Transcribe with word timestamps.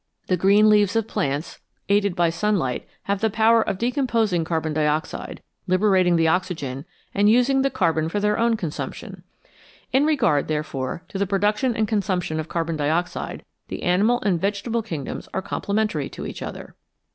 The 0.25 0.35
green 0.35 0.67
leaves 0.67 0.95
of 0.95 1.07
plants, 1.07 1.59
aided 1.87 2.15
by 2.15 2.31
sunlight, 2.31 2.87
have 3.03 3.21
the 3.21 3.29
power 3.29 3.61
of 3.61 3.77
decomposing 3.77 4.43
carbon 4.45 4.73
di 4.73 4.87
oxide, 4.87 5.43
liberating 5.67 6.15
the 6.15 6.27
oxygen, 6.27 6.85
and 7.13 7.29
using 7.29 7.61
the 7.61 7.69
carbon 7.69 8.09
for 8.09 8.19
their 8.19 8.39
own 8.39 8.57
consumption. 8.57 9.21
In 9.93 10.07
regard, 10.07 10.47
therefore, 10.47 11.03
to 11.09 11.19
the 11.19 11.27
pro 11.27 11.37
duction 11.37 11.75
and 11.77 11.87
consumption 11.87 12.39
of 12.39 12.49
carbon 12.49 12.77
dioxide, 12.77 13.45
the 13.67 13.83
animal 13.83 14.19
and 14.23 14.41
vegetable 14.41 14.81
kingdoms 14.81 15.29
are 15.35 15.41
complementary 15.43 16.09
to 16.09 16.25
each 16.25 16.41
other. 16.41 16.73